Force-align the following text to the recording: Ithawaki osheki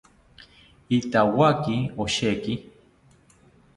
Ithawaki 0.97 1.75
osheki 2.03 2.53